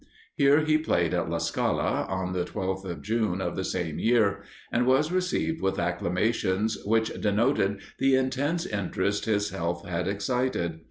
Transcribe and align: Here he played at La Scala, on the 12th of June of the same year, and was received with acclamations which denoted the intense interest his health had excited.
Here 0.33 0.61
he 0.61 0.79
played 0.79 1.13
at 1.13 1.29
La 1.29 1.37
Scala, 1.37 2.07
on 2.09 2.33
the 2.33 2.43
12th 2.43 2.85
of 2.85 3.03
June 3.03 3.39
of 3.39 3.55
the 3.55 3.63
same 3.63 3.99
year, 3.99 4.41
and 4.71 4.87
was 4.87 5.11
received 5.11 5.61
with 5.61 5.77
acclamations 5.77 6.75
which 6.85 7.13
denoted 7.21 7.79
the 7.99 8.15
intense 8.15 8.65
interest 8.65 9.25
his 9.25 9.51
health 9.51 9.85
had 9.87 10.07
excited. 10.07 10.79